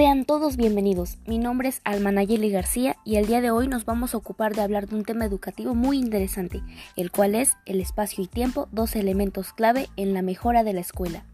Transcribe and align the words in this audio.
Sean 0.00 0.24
todos 0.24 0.56
bienvenidos. 0.56 1.18
Mi 1.26 1.36
nombre 1.36 1.68
es 1.68 1.82
Almanayeli 1.84 2.48
García 2.48 2.96
y 3.04 3.16
el 3.16 3.26
día 3.26 3.42
de 3.42 3.50
hoy 3.50 3.68
nos 3.68 3.84
vamos 3.84 4.14
a 4.14 4.16
ocupar 4.16 4.54
de 4.54 4.62
hablar 4.62 4.88
de 4.88 4.96
un 4.96 5.04
tema 5.04 5.26
educativo 5.26 5.74
muy 5.74 5.98
interesante, 5.98 6.62
el 6.96 7.10
cual 7.10 7.34
es 7.34 7.58
el 7.66 7.82
espacio 7.82 8.24
y 8.24 8.26
tiempo, 8.26 8.66
dos 8.72 8.96
elementos 8.96 9.52
clave 9.52 9.90
en 9.96 10.14
la 10.14 10.22
mejora 10.22 10.64
de 10.64 10.72
la 10.72 10.80
escuela. 10.80 11.26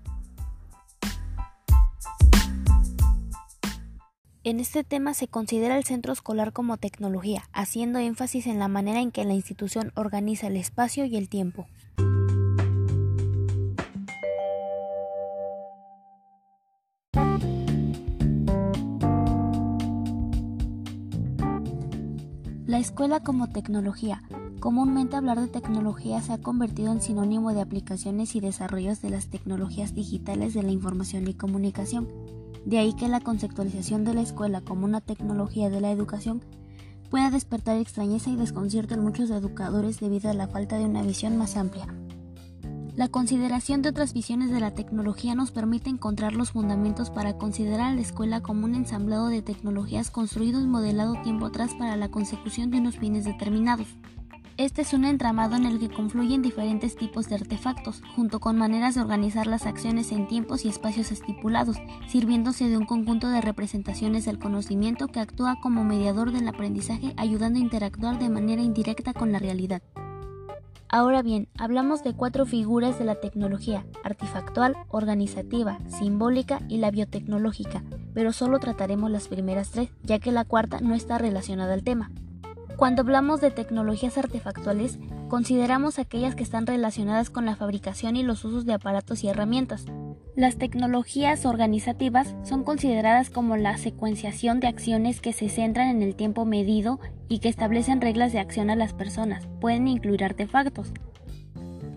En 4.42 4.58
este 4.58 4.82
tema 4.82 5.14
se 5.14 5.28
considera 5.28 5.78
el 5.78 5.84
centro 5.84 6.12
escolar 6.12 6.52
como 6.52 6.76
tecnología, 6.76 7.44
haciendo 7.52 8.00
énfasis 8.00 8.48
en 8.48 8.58
la 8.58 8.66
manera 8.66 8.98
en 9.00 9.12
que 9.12 9.24
la 9.24 9.34
institución 9.34 9.92
organiza 9.94 10.48
el 10.48 10.56
espacio 10.56 11.04
y 11.04 11.16
el 11.16 11.28
tiempo. 11.28 11.68
La 22.66 22.80
escuela 22.80 23.20
como 23.20 23.48
tecnología. 23.48 24.24
Comúnmente 24.58 25.14
hablar 25.14 25.40
de 25.40 25.46
tecnología 25.46 26.20
se 26.20 26.32
ha 26.32 26.38
convertido 26.38 26.90
en 26.90 27.00
sinónimo 27.00 27.54
de 27.54 27.60
aplicaciones 27.60 28.34
y 28.34 28.40
desarrollos 28.40 29.00
de 29.00 29.10
las 29.10 29.28
tecnologías 29.28 29.94
digitales 29.94 30.52
de 30.52 30.64
la 30.64 30.72
información 30.72 31.28
y 31.28 31.34
comunicación. 31.34 32.08
De 32.64 32.78
ahí 32.78 32.92
que 32.94 33.06
la 33.06 33.20
conceptualización 33.20 34.04
de 34.04 34.14
la 34.14 34.22
escuela 34.22 34.62
como 34.62 34.84
una 34.84 35.00
tecnología 35.00 35.70
de 35.70 35.80
la 35.80 35.92
educación 35.92 36.42
pueda 37.08 37.30
despertar 37.30 37.76
extrañeza 37.76 38.30
y 38.30 38.36
desconcierto 38.36 38.94
en 38.94 39.04
muchos 39.04 39.30
educadores 39.30 40.00
debido 40.00 40.28
a 40.28 40.34
la 40.34 40.48
falta 40.48 40.76
de 40.76 40.86
una 40.86 41.02
visión 41.02 41.36
más 41.36 41.56
amplia. 41.56 41.86
La 42.96 43.08
consideración 43.08 43.82
de 43.82 43.90
otras 43.90 44.14
visiones 44.14 44.50
de 44.50 44.58
la 44.58 44.70
tecnología 44.70 45.34
nos 45.34 45.50
permite 45.50 45.90
encontrar 45.90 46.32
los 46.32 46.52
fundamentos 46.52 47.10
para 47.10 47.36
considerar 47.36 47.90
a 47.90 47.94
la 47.94 48.00
escuela 48.00 48.40
como 48.40 48.64
un 48.64 48.74
ensamblado 48.74 49.28
de 49.28 49.42
tecnologías 49.42 50.10
construido 50.10 50.62
y 50.62 50.66
modelado 50.66 51.20
tiempo 51.20 51.44
atrás 51.44 51.74
para 51.74 51.96
la 51.96 52.08
consecución 52.10 52.70
de 52.70 52.78
unos 52.78 52.96
fines 52.96 53.26
determinados. 53.26 53.86
Este 54.56 54.80
es 54.80 54.94
un 54.94 55.04
entramado 55.04 55.56
en 55.56 55.66
el 55.66 55.78
que 55.78 55.90
confluyen 55.90 56.40
diferentes 56.40 56.96
tipos 56.96 57.28
de 57.28 57.34
artefactos, 57.34 58.00
junto 58.14 58.40
con 58.40 58.56
maneras 58.56 58.94
de 58.94 59.02
organizar 59.02 59.46
las 59.46 59.66
acciones 59.66 60.10
en 60.10 60.26
tiempos 60.26 60.64
y 60.64 60.70
espacios 60.70 61.12
estipulados, 61.12 61.76
sirviéndose 62.08 62.70
de 62.70 62.78
un 62.78 62.86
conjunto 62.86 63.28
de 63.28 63.42
representaciones 63.42 64.24
del 64.24 64.38
conocimiento 64.38 65.08
que 65.08 65.20
actúa 65.20 65.58
como 65.60 65.84
mediador 65.84 66.32
del 66.32 66.48
aprendizaje, 66.48 67.12
ayudando 67.18 67.58
a 67.58 67.62
interactuar 67.62 68.18
de 68.18 68.30
manera 68.30 68.62
indirecta 68.62 69.12
con 69.12 69.32
la 69.32 69.38
realidad. 69.38 69.82
Ahora 70.88 71.22
bien, 71.22 71.48
hablamos 71.58 72.04
de 72.04 72.14
cuatro 72.14 72.46
figuras 72.46 72.98
de 72.98 73.04
la 73.04 73.16
tecnología, 73.16 73.84
artefactual, 74.04 74.76
organizativa, 74.88 75.78
simbólica 75.88 76.60
y 76.68 76.78
la 76.78 76.92
biotecnológica, 76.92 77.82
pero 78.14 78.32
solo 78.32 78.60
trataremos 78.60 79.10
las 79.10 79.26
primeras 79.26 79.70
tres, 79.70 79.90
ya 80.04 80.20
que 80.20 80.30
la 80.30 80.44
cuarta 80.44 80.80
no 80.80 80.94
está 80.94 81.18
relacionada 81.18 81.74
al 81.74 81.82
tema. 81.82 82.12
Cuando 82.76 83.02
hablamos 83.02 83.40
de 83.40 83.50
tecnologías 83.50 84.16
artefactuales, 84.16 84.98
consideramos 85.28 85.98
aquellas 85.98 86.36
que 86.36 86.44
están 86.44 86.66
relacionadas 86.66 87.30
con 87.30 87.46
la 87.46 87.56
fabricación 87.56 88.16
y 88.16 88.22
los 88.22 88.44
usos 88.44 88.64
de 88.64 88.74
aparatos 88.74 89.24
y 89.24 89.28
herramientas, 89.28 89.86
las 90.36 90.56
tecnologías 90.56 91.46
organizativas 91.46 92.34
son 92.44 92.62
consideradas 92.62 93.30
como 93.30 93.56
la 93.56 93.78
secuenciación 93.78 94.60
de 94.60 94.68
acciones 94.68 95.22
que 95.22 95.32
se 95.32 95.48
centran 95.48 95.88
en 95.88 96.02
el 96.02 96.14
tiempo 96.14 96.44
medido 96.44 97.00
y 97.28 97.38
que 97.38 97.48
establecen 97.48 98.02
reglas 98.02 98.34
de 98.34 98.38
acción 98.38 98.68
a 98.68 98.76
las 98.76 98.92
personas. 98.92 99.48
Pueden 99.60 99.88
incluir 99.88 100.22
artefactos. 100.22 100.92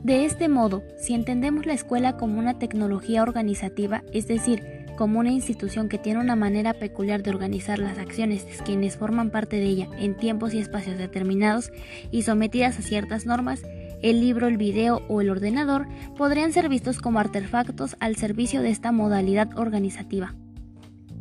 De 0.04 0.24
este 0.24 0.48
modo, 0.48 0.82
si 0.98 1.14
entendemos 1.14 1.66
la 1.66 1.74
escuela 1.74 2.16
como 2.16 2.40
una 2.40 2.58
tecnología 2.58 3.22
organizativa, 3.22 4.04
es 4.14 4.28
decir, 4.28 4.64
como 4.98 5.20
una 5.20 5.32
institución 5.32 5.90
que 5.90 5.98
tiene 5.98 6.20
una 6.20 6.38
manera 6.38 6.74
peculiar 6.74 7.24
de 7.24 7.32
organizar 7.32 7.80
las 7.80 7.98
acciones 7.98 8.46
de 8.46 8.64
quienes 8.64 8.96
forman 8.96 9.32
parte 9.32 9.58
de 9.58 9.66
ella 9.66 9.88
en 9.98 10.16
tiempos 10.16 10.54
y 10.54 10.60
espacios 10.60 10.98
determinados 10.98 11.72
y 12.12 12.24
sometidas 12.24 12.80
a 12.80 12.82
ciertas 12.82 13.26
normas, 13.26 13.62
el 14.02 14.22
libro, 14.22 14.48
el 14.48 14.58
video 14.58 15.02
o 15.08 15.22
el 15.22 15.30
ordenador 15.30 15.88
podrían 16.18 16.54
ser 16.54 16.70
vistos 16.70 17.00
como 17.00 17.20
artefactos 17.20 17.96
al 18.00 18.16
servicio 18.16 18.62
de 18.62 18.70
esta 18.70 18.92
modalidad 18.92 19.58
organizativa. 19.58 20.36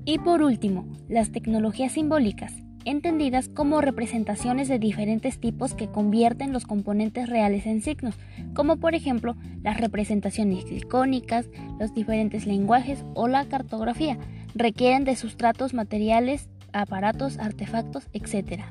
Y 0.04 0.18
por 0.18 0.42
último, 0.42 0.88
las 1.08 1.32
tecnologías 1.32 1.92
simbólicas, 1.92 2.54
entendidas 2.84 3.48
como 3.48 3.80
representaciones 3.80 4.68
de 4.68 4.78
diferentes 4.78 5.38
tipos 5.38 5.74
que 5.74 5.88
convierten 5.88 6.52
los 6.52 6.64
componentes 6.64 7.28
reales 7.28 7.66
en 7.66 7.82
signos, 7.82 8.14
como 8.54 8.78
por 8.78 8.94
ejemplo 8.94 9.36
las 9.62 9.78
representaciones 9.78 10.64
icónicas, 10.70 11.46
los 11.78 11.92
diferentes 11.92 12.46
lenguajes 12.46 13.04
o 13.14 13.28
la 13.28 13.44
cartografía, 13.44 14.18
requieren 14.54 15.04
de 15.04 15.16
sustratos 15.16 15.74
materiales, 15.74 16.48
aparatos, 16.72 17.38
artefactos, 17.38 18.08
etc. 18.12 18.62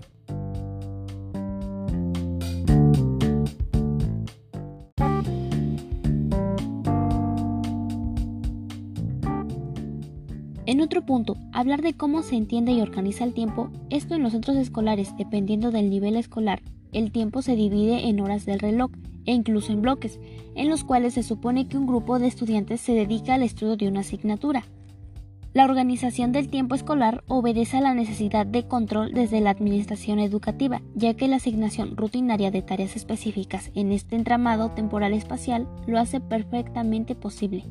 En 10.78 10.84
otro 10.84 11.04
punto, 11.04 11.38
hablar 11.54 11.82
de 11.82 11.96
cómo 11.96 12.22
se 12.22 12.36
entiende 12.36 12.72
y 12.72 12.82
organiza 12.82 13.24
el 13.24 13.34
tiempo, 13.34 13.72
esto 13.90 14.14
en 14.14 14.22
los 14.22 14.34
centros 14.34 14.56
escolares, 14.58 15.12
dependiendo 15.18 15.72
del 15.72 15.90
nivel 15.90 16.16
escolar, 16.16 16.62
el 16.92 17.12
tiempo 17.12 17.42
se 17.42 17.56
divide 17.56 18.08
en 18.08 18.20
horas 18.20 18.46
del 18.46 18.60
reloj 18.60 18.92
e 19.26 19.34
incluso 19.34 19.74
en 19.74 19.82
bloques, 19.82 20.20
en 20.54 20.70
los 20.70 20.84
cuales 20.84 21.16
se 21.16 21.24
supone 21.24 21.68
que 21.68 21.80
un 21.80 21.88
grupo 21.88 22.20
de 22.20 22.28
estudiantes 22.28 22.80
se 22.80 22.94
dedica 22.94 23.34
al 23.34 23.42
estudio 23.42 23.76
de 23.76 23.88
una 23.88 24.02
asignatura. 24.02 24.66
La 25.52 25.66
organización 25.66 26.32
del 26.32 26.48
tiempo 26.48 26.76
escolar 26.76 27.24
obedece 27.28 27.78
a 27.78 27.82
la 27.82 27.96
necesidad 27.96 28.46
de 28.46 28.68
control 28.68 29.14
desde 29.14 29.42
la 29.42 29.50
administración 29.50 30.20
educativa, 30.20 30.84
ya 30.94 31.16
que 31.16 31.28
la 31.28 31.38
asignación 31.38 31.98
rutinaria 31.98 32.52
de 32.52 32.62
tareas 32.62 32.96
específicas 32.96 33.72
en 33.74 33.92
este 33.92 34.16
entramado 34.16 34.70
temporal 34.70 35.14
espacial 35.14 35.68
lo 35.88 35.98
hace 35.98 36.20
perfectamente 36.20 37.16
posible. 37.16 37.66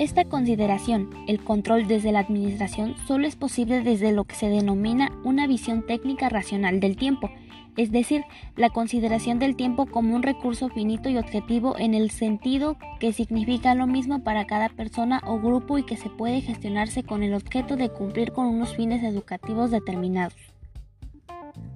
Esta 0.00 0.24
consideración, 0.24 1.10
el 1.26 1.44
control 1.44 1.86
desde 1.86 2.10
la 2.10 2.20
administración, 2.20 2.94
solo 3.06 3.26
es 3.26 3.36
posible 3.36 3.82
desde 3.82 4.12
lo 4.12 4.24
que 4.24 4.34
se 4.34 4.48
denomina 4.48 5.12
una 5.24 5.46
visión 5.46 5.84
técnica 5.84 6.30
racional 6.30 6.80
del 6.80 6.96
tiempo, 6.96 7.28
es 7.76 7.92
decir, 7.92 8.24
la 8.56 8.70
consideración 8.70 9.38
del 9.38 9.56
tiempo 9.56 9.84
como 9.84 10.16
un 10.16 10.22
recurso 10.22 10.70
finito 10.70 11.10
y 11.10 11.18
objetivo 11.18 11.78
en 11.78 11.92
el 11.92 12.10
sentido 12.10 12.78
que 12.98 13.12
significa 13.12 13.74
lo 13.74 13.86
mismo 13.86 14.24
para 14.24 14.46
cada 14.46 14.70
persona 14.70 15.20
o 15.26 15.38
grupo 15.38 15.76
y 15.76 15.82
que 15.82 15.98
se 15.98 16.08
puede 16.08 16.40
gestionarse 16.40 17.02
con 17.02 17.22
el 17.22 17.34
objeto 17.34 17.76
de 17.76 17.90
cumplir 17.90 18.32
con 18.32 18.46
unos 18.46 18.74
fines 18.74 19.04
educativos 19.04 19.70
determinados. 19.70 20.34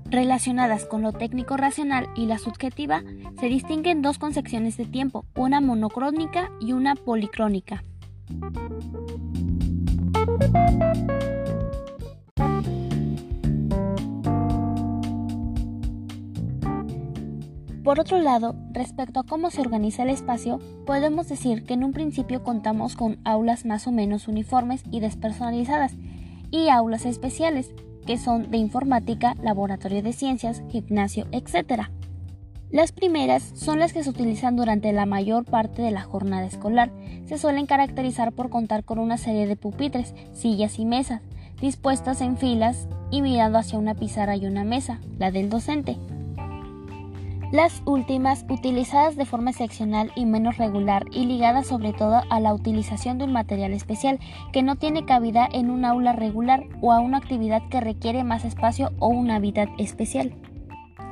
Relacionadas 0.06 0.86
con 0.86 1.02
lo 1.02 1.12
técnico 1.12 1.58
racional 1.58 2.08
y 2.16 2.24
la 2.24 2.38
subjetiva, 2.38 3.02
se 3.38 3.48
distinguen 3.48 4.00
dos 4.00 4.16
concepciones 4.16 4.78
de 4.78 4.86
tiempo, 4.86 5.26
una 5.36 5.60
monocrónica 5.60 6.50
y 6.58 6.72
una 6.72 6.94
policrónica. 6.94 7.84
Por 17.84 18.00
otro 18.00 18.18
lado, 18.18 18.56
respecto 18.72 19.20
a 19.20 19.24
cómo 19.24 19.50
se 19.50 19.60
organiza 19.60 20.04
el 20.04 20.08
espacio, 20.08 20.58
podemos 20.86 21.28
decir 21.28 21.64
que 21.64 21.74
en 21.74 21.84
un 21.84 21.92
principio 21.92 22.42
contamos 22.42 22.96
con 22.96 23.18
aulas 23.24 23.66
más 23.66 23.86
o 23.86 23.92
menos 23.92 24.26
uniformes 24.26 24.82
y 24.90 25.00
despersonalizadas, 25.00 25.92
y 26.50 26.70
aulas 26.70 27.04
especiales, 27.04 27.74
que 28.06 28.16
son 28.16 28.50
de 28.50 28.56
informática, 28.56 29.34
laboratorio 29.42 30.02
de 30.02 30.14
ciencias, 30.14 30.62
gimnasio, 30.70 31.26
etc. 31.30 31.90
Las 32.74 32.90
primeras 32.90 33.52
son 33.54 33.78
las 33.78 33.92
que 33.92 34.02
se 34.02 34.10
utilizan 34.10 34.56
durante 34.56 34.92
la 34.92 35.06
mayor 35.06 35.44
parte 35.44 35.80
de 35.80 35.92
la 35.92 36.02
jornada 36.02 36.44
escolar. 36.44 36.90
Se 37.24 37.38
suelen 37.38 37.66
caracterizar 37.66 38.32
por 38.32 38.50
contar 38.50 38.82
con 38.82 38.98
una 38.98 39.16
serie 39.16 39.46
de 39.46 39.54
pupitres, 39.54 40.12
sillas 40.32 40.80
y 40.80 40.84
mesas, 40.84 41.20
dispuestas 41.60 42.20
en 42.20 42.36
filas 42.36 42.88
y 43.12 43.22
mirando 43.22 43.58
hacia 43.58 43.78
una 43.78 43.94
pizarra 43.94 44.34
y 44.34 44.46
una 44.46 44.64
mesa, 44.64 44.98
la 45.20 45.30
del 45.30 45.50
docente. 45.50 45.98
Las 47.52 47.80
últimas, 47.84 48.44
utilizadas 48.50 49.14
de 49.14 49.24
forma 49.24 49.50
excepcional 49.50 50.10
y 50.16 50.26
menos 50.26 50.58
regular 50.58 51.04
y 51.12 51.26
ligadas 51.26 51.68
sobre 51.68 51.92
todo 51.92 52.22
a 52.28 52.40
la 52.40 52.52
utilización 52.52 53.18
de 53.18 53.26
un 53.26 53.32
material 53.32 53.72
especial 53.72 54.18
que 54.52 54.64
no 54.64 54.74
tiene 54.74 55.04
cabida 55.04 55.48
en 55.52 55.70
un 55.70 55.84
aula 55.84 56.12
regular 56.12 56.64
o 56.80 56.90
a 56.90 56.98
una 56.98 57.18
actividad 57.18 57.62
que 57.68 57.80
requiere 57.80 58.24
más 58.24 58.44
espacio 58.44 58.90
o 58.98 59.06
un 59.06 59.30
hábitat 59.30 59.68
especial. 59.78 60.34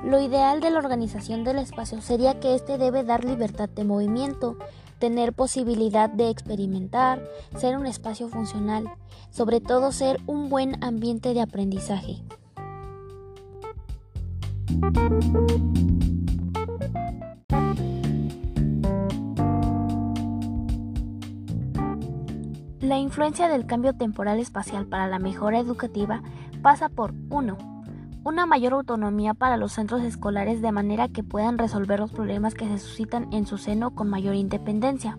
Lo 0.05 0.21
ideal 0.21 0.61
de 0.61 0.71
la 0.71 0.79
organización 0.79 1.45
del 1.45 1.59
espacio 1.59 2.01
sería 2.01 2.41
que 2.41 2.57
éste 2.57 2.77
debe 2.77 3.05
dar 3.05 3.25
libertad 3.25 3.69
de 3.69 3.85
movimiento, 3.85 4.57
tener 4.99 5.33
posibilidad 5.33 6.11
de 6.11 6.29
experimentar, 6.29 7.23
ser 7.57 7.77
un 7.77 7.87
espacio 7.87 8.29
funcional, 8.29 8.91
sobre 9.31 9.61
todo 9.61 9.93
ser 9.93 10.21
un 10.27 10.49
buen 10.49 10.83
ambiente 10.83 11.35
de 11.35 11.41
aprendizaje. 11.41 12.17
La 22.81 22.99
influencia 22.99 23.49
del 23.49 23.67
cambio 23.67 23.95
temporal 23.95 24.41
espacial 24.41 24.87
para 24.87 25.07
la 25.07 25.21
mejora 25.21 25.61
educativa 25.61 26.23
pasa 26.61 26.89
por 26.89 27.15
1. 27.31 27.72
Una 28.25 28.47
mayor 28.47 28.73
autonomía 28.75 29.35
para 29.35 29.57
los 29.57 29.73
centros 29.73 30.03
escolares 30.03 30.63
de 30.63 30.73
manera 30.73 31.09
que 31.09 31.23
puedan 31.23 31.59
resolver 31.59 32.01
los 32.01 32.13
problemas 32.13 32.55
que 32.55 32.69
se 32.69 32.79
suscitan 32.79 33.33
en 33.33 33.47
su 33.47 33.59
seno 33.59 33.95
con 33.95 34.09
mayor 34.09 34.35
independencia. 34.35 35.19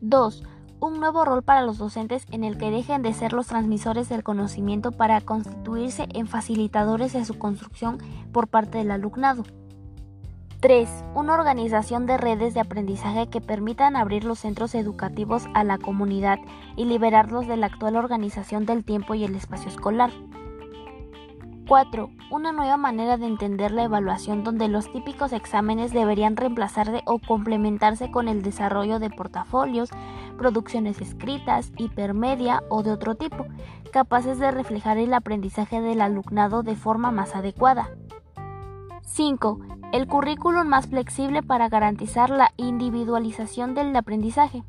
2 0.00 0.42
un 0.82 0.98
nuevo 0.98 1.24
rol 1.24 1.44
para 1.44 1.62
los 1.62 1.78
docentes 1.78 2.26
en 2.32 2.42
el 2.42 2.58
que 2.58 2.72
dejen 2.72 3.02
de 3.02 3.12
ser 3.12 3.32
los 3.32 3.46
transmisores 3.46 4.08
del 4.08 4.24
conocimiento 4.24 4.90
para 4.90 5.20
constituirse 5.20 6.08
en 6.12 6.26
facilitadores 6.26 7.12
de 7.12 7.24
su 7.24 7.38
construcción 7.38 7.98
por 8.32 8.48
parte 8.48 8.78
del 8.78 8.90
alumnado. 8.90 9.44
3. 10.58 10.88
Una 11.14 11.34
organización 11.34 12.06
de 12.06 12.18
redes 12.18 12.54
de 12.54 12.60
aprendizaje 12.60 13.28
que 13.28 13.40
permitan 13.40 13.94
abrir 13.94 14.24
los 14.24 14.40
centros 14.40 14.74
educativos 14.74 15.44
a 15.54 15.62
la 15.62 15.78
comunidad 15.78 16.38
y 16.76 16.84
liberarlos 16.84 17.46
de 17.46 17.56
la 17.56 17.66
actual 17.66 17.94
organización 17.94 18.66
del 18.66 18.84
tiempo 18.84 19.14
y 19.14 19.22
el 19.22 19.36
espacio 19.36 19.68
escolar. 19.68 20.10
4. 21.72 22.10
Una 22.30 22.52
nueva 22.52 22.76
manera 22.76 23.16
de 23.16 23.24
entender 23.24 23.72
la 23.72 23.84
evaluación 23.84 24.44
donde 24.44 24.68
los 24.68 24.92
típicos 24.92 25.32
exámenes 25.32 25.90
deberían 25.90 26.36
reemplazarse 26.36 27.00
o 27.06 27.18
complementarse 27.18 28.10
con 28.10 28.28
el 28.28 28.42
desarrollo 28.42 28.98
de 28.98 29.08
portafolios, 29.08 29.88
producciones 30.36 31.00
escritas, 31.00 31.72
hipermedia 31.78 32.62
o 32.68 32.82
de 32.82 32.90
otro 32.90 33.14
tipo, 33.14 33.46
capaces 33.90 34.38
de 34.38 34.50
reflejar 34.50 34.98
el 34.98 35.14
aprendizaje 35.14 35.80
del 35.80 36.02
alumnado 36.02 36.62
de 36.62 36.76
forma 36.76 37.10
más 37.10 37.34
adecuada. 37.34 37.88
5. 39.06 39.60
El 39.94 40.06
currículum 40.06 40.66
más 40.68 40.88
flexible 40.88 41.42
para 41.42 41.70
garantizar 41.70 42.28
la 42.28 42.52
individualización 42.58 43.74
del 43.74 43.96
aprendizaje. 43.96 44.62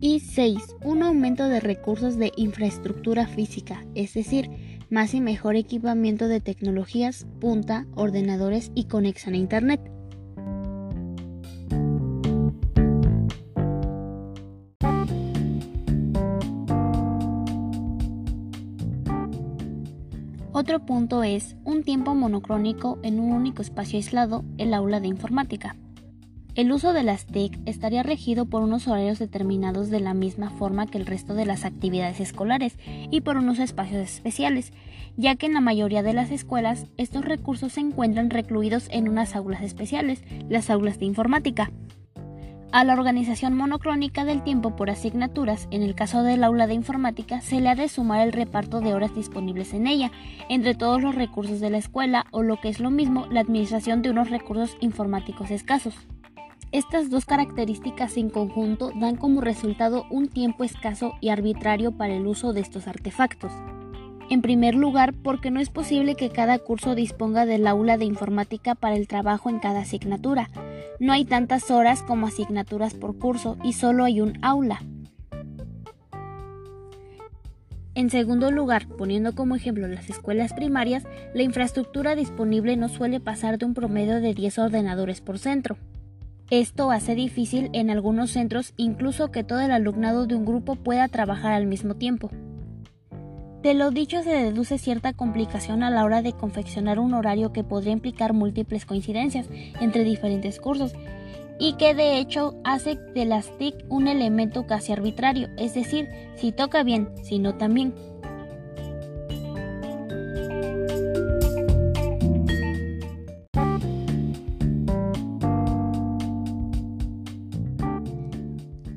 Y 0.00 0.20
6. 0.20 0.76
Un 0.82 1.02
aumento 1.02 1.46
de 1.46 1.60
recursos 1.60 2.16
de 2.16 2.32
infraestructura 2.36 3.26
física, 3.26 3.84
es 3.94 4.14
decir, 4.14 4.48
más 4.90 5.14
y 5.14 5.20
mejor 5.20 5.56
equipamiento 5.56 6.28
de 6.28 6.40
tecnologías, 6.40 7.26
punta, 7.40 7.86
ordenadores 7.94 8.72
y 8.74 8.84
conexión 8.84 9.34
a 9.34 9.38
Internet. 9.38 9.80
Otro 20.52 20.84
punto 20.84 21.22
es 21.22 21.54
un 21.64 21.84
tiempo 21.84 22.16
monocrónico 22.16 22.98
en 23.02 23.20
un 23.20 23.32
único 23.32 23.62
espacio 23.62 23.96
aislado, 23.96 24.44
el 24.58 24.74
aula 24.74 24.98
de 24.98 25.06
informática. 25.06 25.76
El 26.58 26.72
uso 26.72 26.92
de 26.92 27.04
las 27.04 27.24
TIC 27.24 27.56
estaría 27.66 28.02
regido 28.02 28.44
por 28.44 28.64
unos 28.64 28.88
horarios 28.88 29.20
determinados 29.20 29.90
de 29.90 30.00
la 30.00 30.12
misma 30.12 30.50
forma 30.50 30.88
que 30.88 30.98
el 30.98 31.06
resto 31.06 31.34
de 31.34 31.46
las 31.46 31.64
actividades 31.64 32.18
escolares 32.18 32.76
y 33.12 33.20
por 33.20 33.36
unos 33.36 33.60
espacios 33.60 34.02
especiales, 34.02 34.72
ya 35.16 35.36
que 35.36 35.46
en 35.46 35.54
la 35.54 35.60
mayoría 35.60 36.02
de 36.02 36.14
las 36.14 36.32
escuelas 36.32 36.86
estos 36.96 37.24
recursos 37.24 37.74
se 37.74 37.80
encuentran 37.80 38.28
recluidos 38.28 38.88
en 38.90 39.08
unas 39.08 39.36
aulas 39.36 39.62
especiales, 39.62 40.24
las 40.48 40.68
aulas 40.68 40.98
de 40.98 41.04
informática. 41.04 41.70
A 42.72 42.82
la 42.82 42.94
organización 42.94 43.56
monocrónica 43.56 44.24
del 44.24 44.42
tiempo 44.42 44.74
por 44.74 44.90
asignaturas, 44.90 45.68
en 45.70 45.84
el 45.84 45.94
caso 45.94 46.24
del 46.24 46.42
aula 46.42 46.66
de 46.66 46.74
informática, 46.74 47.40
se 47.40 47.60
le 47.60 47.68
ha 47.68 47.76
de 47.76 47.88
sumar 47.88 48.26
el 48.26 48.32
reparto 48.32 48.80
de 48.80 48.94
horas 48.94 49.14
disponibles 49.14 49.74
en 49.74 49.86
ella, 49.86 50.10
entre 50.48 50.74
todos 50.74 51.00
los 51.00 51.14
recursos 51.14 51.60
de 51.60 51.70
la 51.70 51.78
escuela 51.78 52.26
o 52.32 52.42
lo 52.42 52.60
que 52.60 52.68
es 52.68 52.80
lo 52.80 52.90
mismo, 52.90 53.26
la 53.30 53.42
administración 53.42 54.02
de 54.02 54.10
unos 54.10 54.28
recursos 54.28 54.76
informáticos 54.80 55.52
escasos. 55.52 55.94
Estas 56.70 57.08
dos 57.08 57.24
características 57.24 58.18
en 58.18 58.28
conjunto 58.28 58.92
dan 58.94 59.16
como 59.16 59.40
resultado 59.40 60.04
un 60.10 60.28
tiempo 60.28 60.64
escaso 60.64 61.14
y 61.22 61.30
arbitrario 61.30 61.92
para 61.92 62.12
el 62.12 62.26
uso 62.26 62.52
de 62.52 62.60
estos 62.60 62.86
artefactos. 62.86 63.52
En 64.28 64.42
primer 64.42 64.74
lugar, 64.74 65.14
porque 65.14 65.50
no 65.50 65.60
es 65.60 65.70
posible 65.70 66.14
que 66.14 66.28
cada 66.28 66.58
curso 66.58 66.94
disponga 66.94 67.46
del 67.46 67.66
aula 67.66 67.96
de 67.96 68.04
informática 68.04 68.74
para 68.74 68.96
el 68.96 69.08
trabajo 69.08 69.48
en 69.48 69.60
cada 69.60 69.80
asignatura. 69.80 70.50
No 71.00 71.14
hay 71.14 71.24
tantas 71.24 71.70
horas 71.70 72.02
como 72.02 72.26
asignaturas 72.26 72.92
por 72.92 73.18
curso 73.18 73.56
y 73.64 73.72
solo 73.72 74.04
hay 74.04 74.20
un 74.20 74.34
aula. 74.42 74.82
En 77.94 78.10
segundo 78.10 78.50
lugar, 78.50 78.86
poniendo 78.88 79.34
como 79.34 79.56
ejemplo 79.56 79.88
las 79.88 80.10
escuelas 80.10 80.52
primarias, 80.52 81.04
la 81.34 81.42
infraestructura 81.42 82.14
disponible 82.14 82.76
no 82.76 82.90
suele 82.90 83.20
pasar 83.20 83.56
de 83.56 83.64
un 83.64 83.72
promedio 83.72 84.20
de 84.20 84.34
10 84.34 84.58
ordenadores 84.58 85.22
por 85.22 85.38
centro. 85.38 85.78
Esto 86.50 86.90
hace 86.90 87.14
difícil 87.14 87.68
en 87.74 87.90
algunos 87.90 88.30
centros 88.30 88.72
incluso 88.78 89.30
que 89.30 89.44
todo 89.44 89.60
el 89.60 89.70
alumnado 89.70 90.26
de 90.26 90.34
un 90.34 90.46
grupo 90.46 90.76
pueda 90.76 91.06
trabajar 91.08 91.52
al 91.52 91.66
mismo 91.66 91.94
tiempo. 91.94 92.30
De 93.62 93.74
lo 93.74 93.90
dicho 93.90 94.22
se 94.22 94.30
deduce 94.30 94.78
cierta 94.78 95.12
complicación 95.12 95.82
a 95.82 95.90
la 95.90 96.04
hora 96.04 96.22
de 96.22 96.32
confeccionar 96.32 97.00
un 97.00 97.12
horario 97.12 97.52
que 97.52 97.64
podría 97.64 97.92
implicar 97.92 98.32
múltiples 98.32 98.86
coincidencias 98.86 99.46
entre 99.80 100.04
diferentes 100.04 100.58
cursos 100.58 100.94
y 101.58 101.74
que 101.74 101.94
de 101.94 102.18
hecho 102.18 102.54
hace 102.64 102.94
de 103.14 103.26
las 103.26 103.56
TIC 103.58 103.84
un 103.90 104.08
elemento 104.08 104.66
casi 104.66 104.92
arbitrario, 104.92 105.48
es 105.58 105.74
decir, 105.74 106.08
si 106.36 106.52
toca 106.52 106.82
bien, 106.82 107.10
si 107.24 107.38
no 107.40 107.56
también. 107.56 107.92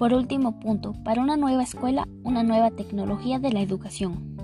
Por 0.01 0.15
último 0.15 0.59
punto, 0.59 0.93
para 1.03 1.21
una 1.21 1.37
nueva 1.37 1.61
escuela, 1.61 2.07
una 2.23 2.41
nueva 2.41 2.71
tecnología 2.71 3.37
de 3.37 3.53
la 3.53 3.61
educación. 3.61 4.35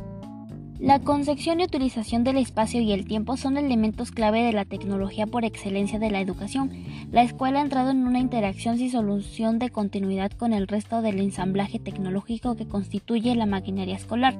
La 0.79 0.99
concepción 0.99 1.59
y 1.59 1.63
utilización 1.63 2.23
del 2.23 2.37
espacio 2.37 2.79
y 2.79 2.91
el 2.91 3.07
tiempo 3.07 3.37
son 3.37 3.57
elementos 3.57 4.11
clave 4.11 4.43
de 4.43 4.53
la 4.53 4.65
tecnología 4.65 5.25
por 5.25 5.45
excelencia 5.45 5.97
de 5.97 6.11
la 6.11 6.21
educación. 6.21 6.69
La 7.11 7.23
escuela 7.23 7.57
ha 7.57 7.63
entrado 7.63 7.89
en 7.89 8.05
una 8.05 8.19
interacción 8.19 8.77
sin 8.77 8.91
solución 8.91 9.57
de 9.57 9.71
continuidad 9.71 10.29
con 10.29 10.53
el 10.53 10.67
resto 10.67 11.01
del 11.01 11.19
ensamblaje 11.19 11.79
tecnológico 11.79 12.55
que 12.55 12.67
constituye 12.67 13.33
la 13.33 13.47
maquinaria 13.47 13.95
escolar. 13.95 14.35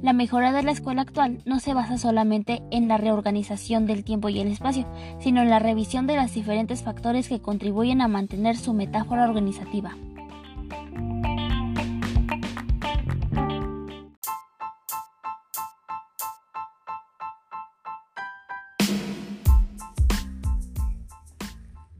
La 0.00 0.14
mejora 0.14 0.52
de 0.52 0.62
la 0.62 0.70
escuela 0.70 1.02
actual 1.02 1.42
no 1.44 1.60
se 1.60 1.74
basa 1.74 1.98
solamente 1.98 2.62
en 2.70 2.88
la 2.88 2.96
reorganización 2.96 3.84
del 3.84 4.04
tiempo 4.04 4.30
y 4.30 4.40
el 4.40 4.48
espacio, 4.48 4.86
sino 5.20 5.42
en 5.42 5.50
la 5.50 5.58
revisión 5.58 6.06
de 6.06 6.16
los 6.16 6.32
diferentes 6.32 6.82
factores 6.82 7.28
que 7.28 7.42
contribuyen 7.42 8.00
a 8.00 8.08
mantener 8.08 8.56
su 8.56 8.72
metáfora 8.72 9.24
organizativa. 9.24 9.94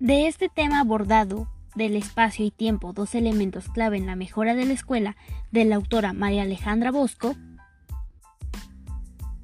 De 0.07 0.29
este 0.29 0.49
tema 0.49 0.79
abordado, 0.79 1.49
del 1.75 1.97
espacio 1.97 2.47
y 2.47 2.53
tiempo, 2.53 2.93
dos 2.93 3.17
elementos 3.17 3.69
clave 3.69 3.97
en 3.97 4.07
la 4.07 4.15
mejora 4.15 4.55
de 4.55 4.65
la 4.65 4.73
escuela, 4.73 5.17
de 5.51 5.65
la 5.65 5.75
autora 5.75 6.13
María 6.13 6.43
Alejandra 6.43 6.93
Bosco, 6.93 7.35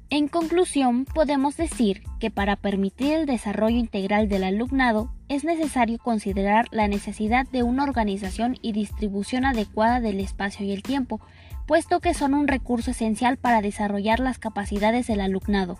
en 0.09 0.29
conclusión, 0.29 1.03
podemos 1.03 1.57
decir 1.57 2.03
que 2.21 2.31
para 2.31 2.55
permitir 2.55 3.11
el 3.11 3.25
desarrollo 3.25 3.75
integral 3.75 4.29
del 4.29 4.45
alumnado 4.45 5.13
es 5.27 5.43
necesario 5.43 5.97
considerar 5.97 6.69
la 6.71 6.87
necesidad 6.87 7.45
de 7.45 7.63
una 7.63 7.83
organización 7.83 8.55
y 8.61 8.71
distribución 8.71 9.43
adecuada 9.43 9.99
del 9.99 10.21
espacio 10.21 10.65
y 10.65 10.71
el 10.71 10.81
tiempo, 10.81 11.19
puesto 11.67 11.99
que 11.99 12.13
son 12.13 12.33
un 12.35 12.47
recurso 12.47 12.91
esencial 12.91 13.35
para 13.35 13.61
desarrollar 13.61 14.21
las 14.21 14.39
capacidades 14.39 15.07
del 15.07 15.19
alumnado. 15.19 15.77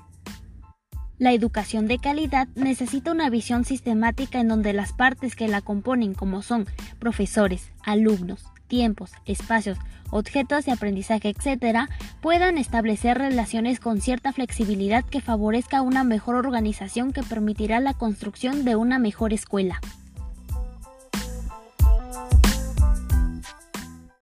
La 1.24 1.32
educación 1.32 1.88
de 1.88 2.00
calidad 2.00 2.50
necesita 2.56 3.14
una 3.14 3.30
visión 3.30 3.64
sistemática 3.64 4.42
en 4.42 4.50
donde 4.50 4.74
las 4.74 4.92
partes 4.92 5.38
que 5.38 5.48
la 5.48 5.62
componen, 5.62 6.16
como 6.16 6.42
son 6.42 6.68
profesores, 7.00 7.72
alumnos, 7.82 8.44
tiempos, 8.68 9.12
espacios, 9.26 9.78
objetos 10.12 10.66
de 10.66 10.74
aprendizaje, 10.74 11.30
etc., 11.30 11.88
puedan 12.20 12.58
establecer 12.58 13.20
relaciones 13.20 13.80
con 13.80 14.02
cierta 14.02 14.34
flexibilidad 14.34 15.06
que 15.06 15.22
favorezca 15.22 15.82
una 15.82 16.04
mejor 16.04 16.36
organización 16.36 17.14
que 17.14 17.24
permitirá 17.24 17.80
la 17.80 17.94
construcción 17.94 18.66
de 18.66 18.76
una 18.76 19.00
mejor 19.00 19.32
escuela. 19.32 19.80